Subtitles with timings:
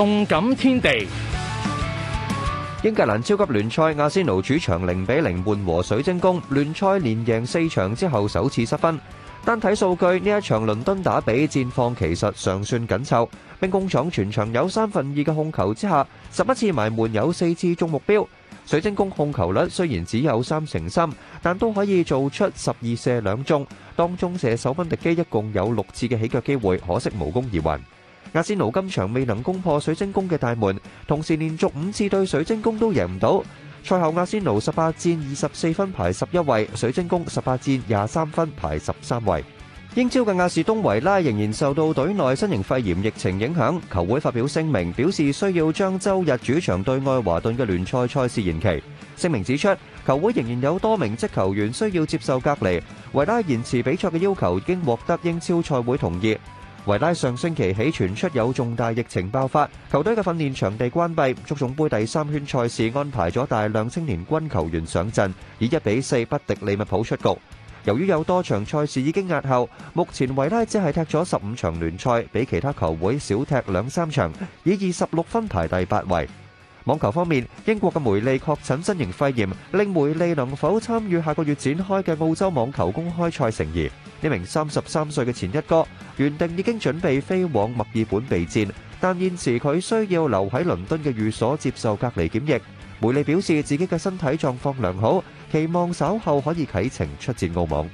[0.00, 1.06] 动感天地，
[2.82, 6.40] 英格兰超级联赛，阿仙奴主场零比零闷和水晶宫。
[6.48, 8.98] 联赛连赢四场之后，首次失分。
[9.44, 13.28] 单睇数据，呢一场伦敦打比战况其实尚算紧凑。
[13.60, 18.26] 兵工厂全场有三分二嘅控球之下，十一次埋门有四次中目标。
[18.64, 21.10] 水晶宫控球率虽然只有三成三，
[21.42, 23.66] 但都可以做出十二射两中。
[23.96, 27.78] 当中射手温迪基一共有六次嘅起脚机会，可惜无功而还。
[28.32, 33.42] 阿仙奴今场未能攻破水晶宫嘅大门，同时连续五次对水晶宫都赢唔到。
[33.82, 39.42] 赛后阿仙奴十八战二十四分排十一位，水晶宫十八战廿三分排十三位。
[39.96, 48.80] 英超嘅亚士东维拉仍然受到队内新型肺炎疫情影响，球会发表声明表示需要将周日主场对爱华顿嘅联赛赛事延期。
[49.16, 49.68] 声明指出，
[50.06, 52.80] 球会仍然有多名职球员需要接受隔离，
[53.14, 56.38] 维拉延迟比赛嘅要求已经获得英超赛会同意。
[56.86, 67.38] 维拉上星期起传出有重大疫情爆发，球队嘅训练场地关闭，足总杯第三圈赛事安排咗大量青年军球员上阵，以一比四不敌利物浦出局。
[67.84, 74.32] 由于有多场赛事已经压后，目前维拉只系踢咗十五场联赛，比其他球会少踢两三场，
[74.64, 76.26] 以二十六分排第八位。
[76.84, 83.84] 网球方面，英国嘅梅利确诊新型肺炎，令梅利能否参与下个月展开嘅澳洲网球公开赛成疑。
[84.22, 88.66] 呢名三十三岁嘅前一哥原定已经准备飞往墨尔本备战，
[88.98, 92.58] 但现时佢需要留喺伦敦嘅寓所接受隔离检疫。
[92.98, 95.22] 梅利表示自己嘅身体状况良好，
[95.52, 97.86] 期望稍后可以启程出战澳网。